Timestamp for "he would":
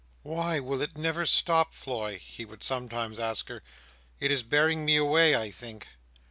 2.17-2.63